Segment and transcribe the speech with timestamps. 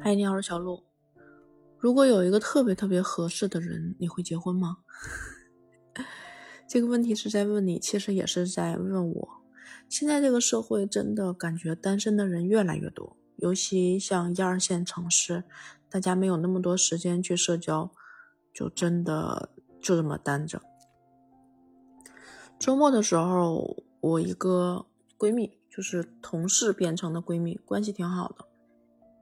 [0.00, 0.84] 嗨，你好，我是小鹿。
[1.78, 4.78] 如果有一个特别特别合适的人，你会结婚吗？
[6.68, 9.28] 这个问题是在问你，其实也是在问我。
[9.88, 15.44] 现在这个社会真的感觉单身的人越来越多，尤其像一二线城市，
[15.88, 17.90] 大家没有那么多时间去社交，
[18.52, 19.50] 就真的
[19.80, 20.60] 就这么单着。
[22.58, 24.86] 周末的时候，我一个
[25.18, 28.46] 闺蜜，就是同事变成的闺蜜，关系挺好的。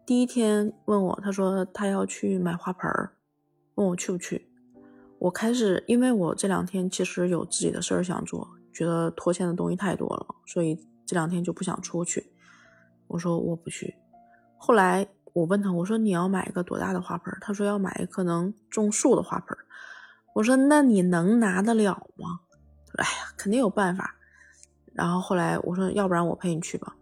[0.06, 3.12] 第一天问我，他说他要去买花盆儿，
[3.76, 4.46] 问我去不去。
[5.18, 12.30] 我开始，因为我这两天其实有自己的事儿想做，觉得拖欠的东西太多了，所以这两天就不想出去。
[13.06, 13.94] 我说我不去。
[14.58, 17.32] 后来我问他，我说你要买一个多大的花盆？
[17.32, 17.38] 儿？
[17.40, 19.64] 他说要买一个能种树的花盆儿。
[20.34, 22.40] 我说那你能拿得了吗？
[22.98, 24.14] 哎呀，肯定有办法。
[24.92, 26.94] 然后后来我说，要不然我陪你去吧。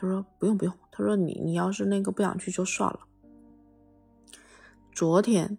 [0.00, 0.72] 他说不用不用。
[0.90, 3.00] 他说你你要是那个不想去就算了。
[4.94, 5.58] 昨天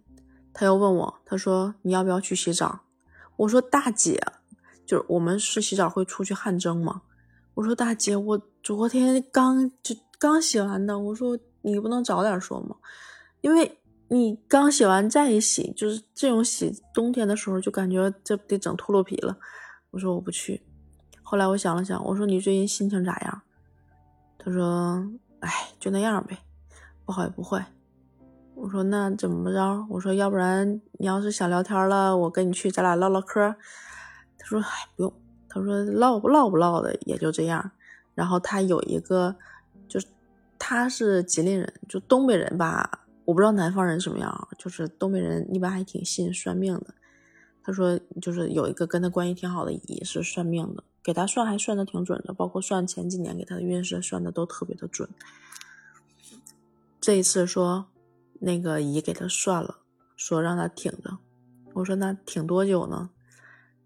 [0.52, 2.80] 他又问我，他说你要不要去洗澡？
[3.36, 4.20] 我说大姐，
[4.84, 7.02] 就是我们是洗澡会出去汗蒸吗？
[7.54, 10.98] 我说大姐，我昨天刚就刚洗完的。
[10.98, 12.74] 我说你不能早点说吗？
[13.42, 19.38] 因为你刚洗完再一洗，就是这种洗冬天的时候就感觉这得整秃噜皮了。
[19.90, 20.62] 我说我不去，
[21.22, 23.42] 后来我想了想，我说你最近心情咋样？
[24.44, 25.48] 他说，哎，
[25.78, 26.36] 就那样呗，
[27.04, 27.64] 不好也不坏。
[28.56, 29.86] 我说那怎么着？
[29.88, 33.54] 我说要不然你要是想聊天了，我跟你去，咱俩唠唠嗑。
[34.36, 35.12] 他说，哎，不用。
[35.48, 37.70] 他说唠不唠不唠的也就这样。
[38.14, 39.36] 然后他有一个，
[39.86, 40.06] 就是
[40.58, 46.94] 他是吉林人，就东北人吧，我不知道南方人什么样，就是东北人一般还挺信算命的。
[47.62, 55.08] 他说，就是有一个跟他关系挺好的姨是算命的，给他算还算的挺准的，包括算前几年给他的运势算的都特别的准。
[57.00, 57.86] 这一次说，
[58.40, 59.78] 那个姨给他算了，
[60.16, 61.18] 说让他挺着。
[61.74, 63.10] 我说那挺多久呢？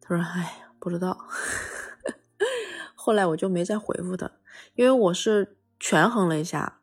[0.01, 1.17] 他说，哎，不知道。
[2.95, 4.31] 后来我就没再回复他，
[4.75, 6.81] 因为我是权衡了一下，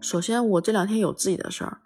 [0.00, 1.80] 首先我这两天有自己的事儿。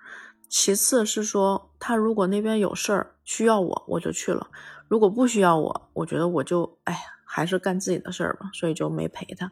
[0.48, 4.48] 其次是说，他如果那边有事儿需要我，我就去了；
[4.92, 9.50] 如果不需要我，我觉得我就哎呀，还是干自己的事儿吧，所以就没陪他。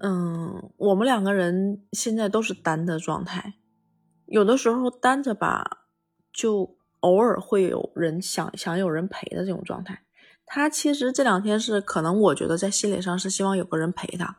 [0.00, 3.56] 嗯，我们两个人现在都是单的状态，
[4.24, 5.84] 有的时候单着吧，
[6.32, 10.00] 就偶尔会有人想想有人陪的这种状态。
[10.46, 14.38] 他其实这两天是可能，我觉得在心理上是希望有个人陪他。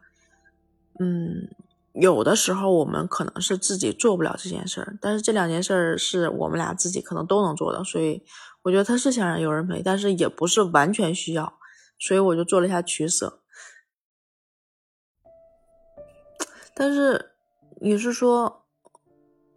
[1.00, 1.48] 嗯。
[1.94, 8.24] 有的时候我们可能是自己做不了这件事儿，但是这两件事儿是我们俩自己可能都能做到，所以
[8.64, 11.60] 我觉得他是想让有人陪，但是也不是完全需要，
[11.98, 13.42] 所以我就做了一下取舍。
[16.74, 17.32] 但是
[17.82, 18.66] 你是说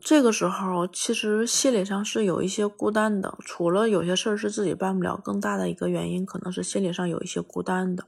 [0.00, 8.04] 这个时候其实心理上是有一些孤单的，除了有些事儿是自己办不了，更大的一个原因可能是心理上有一些孤单的。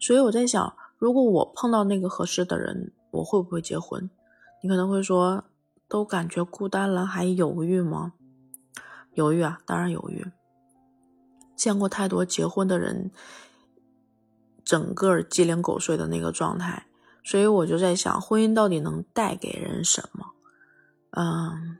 [0.00, 2.92] 所以我在想，如果我碰到那个合适的人。
[3.12, 4.08] 我会不会结婚？
[4.62, 5.44] 你可能会说，
[5.86, 8.14] 都感觉孤单了，还犹豫吗？
[9.14, 10.30] 犹豫啊，当然犹豫。
[11.56, 13.10] 见过太多结婚的人，
[14.64, 16.86] 整个鸡零狗碎的那个状态，
[17.22, 20.32] 所以我就在想，婚姻到底能带给人什么？
[21.10, 21.78] 嗯，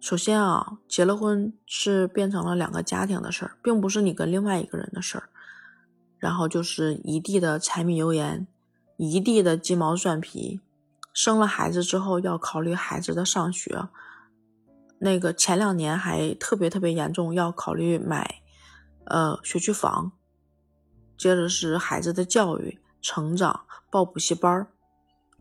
[0.00, 5.28] 首先啊，结了婚是变成了两个家庭的事儿，并不是你跟另外一个人的事儿。
[6.18, 8.46] 然后就是一地的柴米油盐。
[8.98, 10.60] 一地的鸡毛蒜皮，
[11.14, 13.88] 生了孩子之后要考虑孩子的上学，
[15.00, 18.42] 那个前两年还特别特别严重，要考虑买
[19.06, 20.12] 呃学区房，
[21.18, 24.68] 接着是孩子的教育、成长、报补习班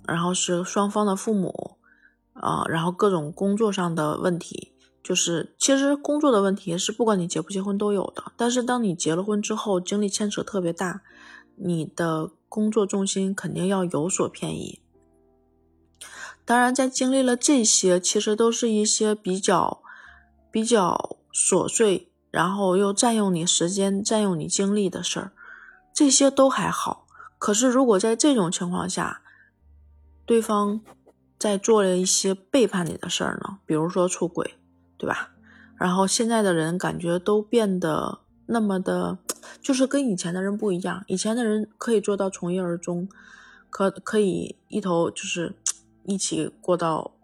[0.08, 1.78] 然后是双方的父母
[2.34, 11.02] 啊，然后各种工作上的问题，就是其实工作的问题是不管你结不结婚都有的，但是当你结了婚之后，精力牵扯特别大，
[11.56, 12.32] 你的。
[12.50, 14.80] 工作重心肯定要有所偏移。
[16.50, 19.84] 当然，在经历了这些，其实都是一些比较
[20.50, 25.32] 比较琐碎，然后又占用你时间、占用你精力的事儿，
[25.94, 27.06] 这些都还好。
[27.38, 29.22] 可是，如果在这种情况下，
[30.26, 30.82] 对方
[31.38, 33.60] 在做了一些背叛你的事儿呢？
[33.68, 34.56] 比如说出轨，
[34.98, 35.30] 对吧？
[35.78, 38.22] 然后现在的人感觉都变得。
[38.48, 39.20] 那么的，
[39.62, 41.04] 就是跟以前的人不一样。
[41.06, 43.08] 以前的人可以做到从一而终，
[43.70, 45.54] 可可以一头就是
[46.10, 47.16] 一起过到，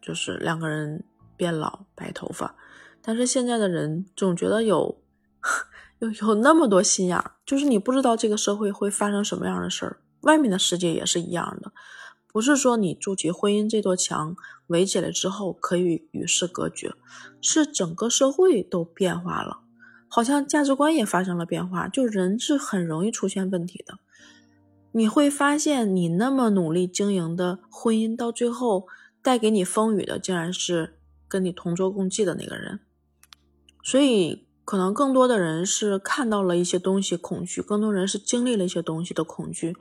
[0.00, 1.04] 就是两个人
[1.36, 2.54] 变老白头发。
[3.00, 5.00] 但是现在的人总觉得有
[6.00, 11.72] 有有那么多心眼儿，就是你不知道这个社会会发生什么样的事儿，外面的世界也是一样的。
[12.26, 14.34] 不是说你筑起婚姻这座墙
[14.68, 16.94] 围起来之后可以与世隔绝，
[17.40, 19.60] 是整个社会都变化了，
[20.08, 23.98] 好像价值观也发生了变化，就人是很容易出现问题的。
[24.92, 28.86] 你会发现，你那么努力经营的婚姻，到最后
[29.22, 32.80] 带给你风雨的，竟然是跟你同舟共济的那个人。
[33.82, 39.76] 所以，可能更多的人是看到了一些东西恐惧，更多人是经历了一些东西的恐惧，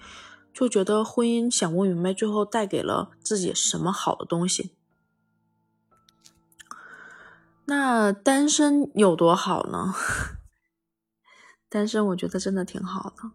[0.53, 4.71] 就觉得婚姻想不明白，最后带给了自己什么好的东西。
[7.65, 9.93] 那单身有多好呢？
[11.69, 13.31] 单身，我觉得真的挺好的。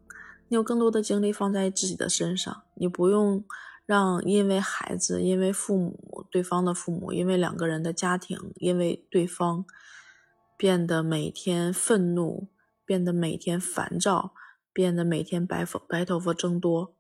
[0.49, 3.45] 你有更多的精力放在自己的身上，你不用
[3.85, 9.65] 让因为孩子、因为父母、对方的父母、因为两个人的家庭、因为对方
[10.57, 12.49] 变得每天愤怒，
[12.85, 14.33] 变得每天烦躁，
[14.73, 16.95] 变得每天白发白头发增多。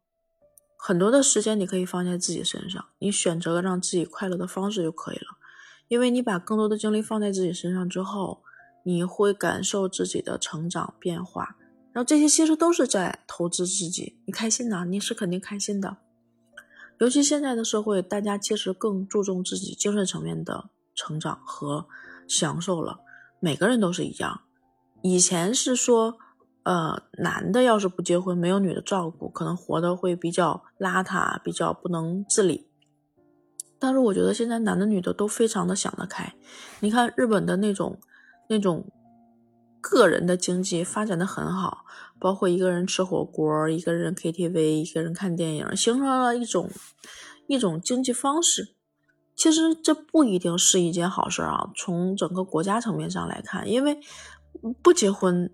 [0.76, 5.38] 很多的时间你可以放在自己身上，你选择了让自己快乐的方式就可以了。
[5.88, 8.42] 因为你把更多的精力放在自己身上之后，
[8.82, 11.56] 你会感受自己的成长变化。
[11.96, 15.96] 然后这些其实都是在投资自己，你开心呐，你是肯定开心的。
[16.98, 21.86] 尤其现在的社会，大家其实更注重自己精神层面的成长和
[22.28, 23.00] 享受了。
[23.40, 24.42] 每个人都是一样。
[25.00, 26.18] 以前是说，
[26.64, 32.66] 呃，男的要是不结婚，没有女的照顾，可能活得会比较邋遢，比较不能自理。
[33.78, 36.34] 但是我觉得现在男的女的都非常的想得开。
[36.80, 37.98] 你看日本的那种
[38.50, 38.86] 那种。
[39.88, 41.84] 个人的经济发展的很好，
[42.18, 46.68] 包括一个人吃火锅，一个人 KTV，一个人看电影，形成了一种
[47.46, 48.74] 一种经济方式。
[49.36, 51.70] 其实这不一定是一件好事啊。
[51.76, 54.00] 从整个国家层面上来看，因为
[54.82, 55.50] 不结婚，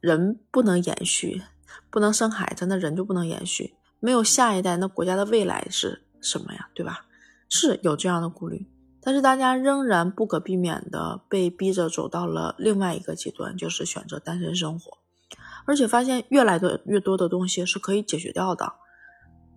[0.00, 1.42] 人不能延续，
[1.90, 3.74] 不能生孩子，那人就不能延续。
[4.00, 6.68] 没有下一代，那国家的未来是什么呀？
[6.74, 7.06] 对吧？
[7.48, 8.66] 是有这样的顾虑。
[9.06, 14.98] 但是大家仍然不可避免的被逼着走到了另外一个极端，就是选择单身生活，
[15.64, 18.72] 而且发现越来的越多的东西是可以解决掉的。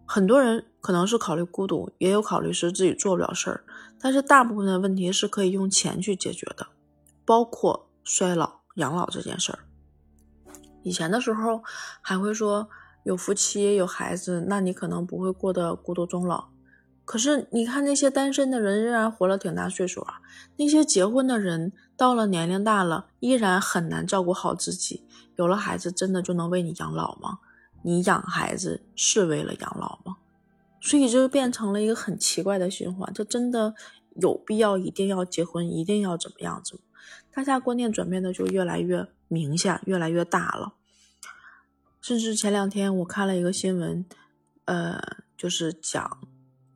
[0.05, 3.63] 很多人可能是考虑孤独，也有考虑是自己做不了事儿，
[3.99, 6.67] 但是大部分的问题是可以用钱去解决的，
[7.25, 9.57] 包括衰老、养老这件事儿。
[10.83, 11.63] 以前的时候
[12.03, 12.69] 还会说
[13.03, 16.49] 有夫妻有孩子，那你可能不会过得孤独终老。
[17.09, 20.21] 可是你看那些单身的人仍然活了挺大岁数啊，
[20.57, 25.07] 那些结婚的人到了年龄大了依然很难照顾好自己。
[25.35, 27.39] 有了孩子真的就能为你养老吗？
[27.81, 30.17] 你养孩子是为了养老吗？
[30.81, 33.11] 所以就变成了一个很奇怪的循环。
[33.11, 33.73] 这真的
[34.21, 36.79] 有必要一定要结婚，一定要怎么样子？
[37.33, 40.73] 大家观念转变的就越来越明显，越来越大了。
[42.01, 44.05] 甚至前两天我看了一个新闻，
[44.65, 45.01] 呃，
[45.35, 46.19] 就是讲。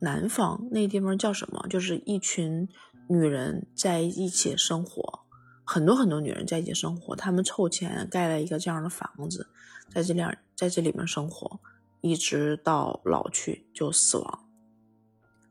[0.04, 1.66] 南方那地方叫什么？
[1.68, 2.68] 就是一群
[3.08, 5.20] 女人在一起生活，
[5.64, 9.48] 很多很多女人在一起生活，她们凑钱盖了一个这样的房子，
[9.92, 11.58] 在这两在这里面生活，
[12.02, 14.40] 一直到老去就死亡。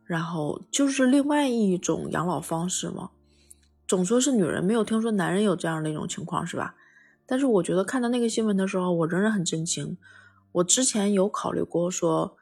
[0.05, 3.09] 然后就是另外一种养老方式嘛。
[3.87, 6.75] 总说是女人，没有听说男人有这样的一种情况，是吧？
[7.25, 9.97] 但是我觉得看到那个新闻的时候，我仍然很震惊。
[10.51, 12.37] 我之前有考虑过说，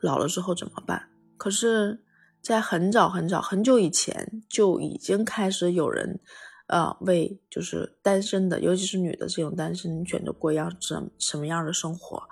[0.00, 1.08] 老了之后怎么办？
[1.36, 2.02] 可是，
[2.40, 6.20] 在很早很早很久以前，就已经开始有人，
[6.68, 12.22] 呃，为就是单身的，尤其是女的这种单身选择过样怎什么样的生活，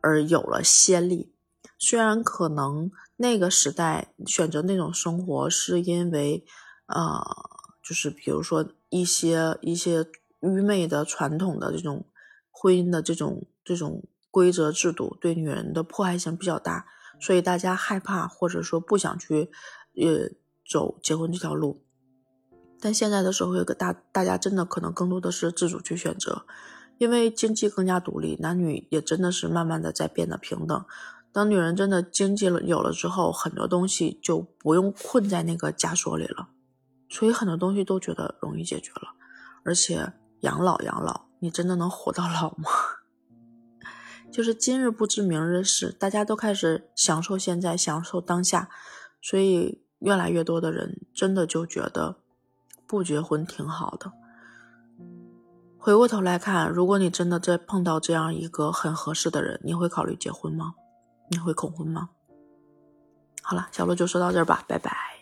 [0.00, 1.32] 而有了先例。
[1.78, 6.44] 虽然可能那个时代选择那种生活，是因为，
[6.86, 7.22] 呃，
[7.82, 10.06] 就是比如说一些一些
[10.40, 12.06] 愚昧的传统的这种
[12.50, 14.02] 婚姻的这种这种
[14.36, 16.84] 规则制度，对女人的迫害性比较大。
[17.18, 19.50] 所以大家害怕，或者说不想去，
[19.94, 20.28] 呃，
[20.70, 21.82] 走结婚这条路。
[22.78, 26.44] 但现在的社会，大大家真的可能更多的是自主去选择，
[26.98, 30.84] 因为经济更加独立，男女也真的是慢慢的在变得平等。
[31.32, 36.50] 当女人真的经济了有了之后，很多东西就不用困在那个枷锁里了，
[37.08, 39.14] 所以很多东西都觉得容易解决了。
[39.64, 42.68] 而且养老养老，你真的能活到老吗？
[44.36, 48.68] 就是今日不知明日事，大家都开始享受现在，享受当下，
[49.22, 52.16] 所以越来越多的人真的就觉得
[52.86, 54.12] 不结婚挺好的。
[55.78, 60.74] 回过头来看，如果你真的在碰到这样一个很合适的人，你会考虑结婚吗？
[61.30, 62.10] 你会恐婚吗？
[63.40, 65.15] 好了，小鹿就说到这儿吧，拜拜。